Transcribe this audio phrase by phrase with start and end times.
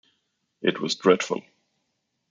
[0.63, 1.43] It was dreadful.